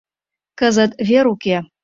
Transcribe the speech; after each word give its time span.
Кызыт 0.59 0.91
вер 1.07 1.25
уке. 1.33 1.57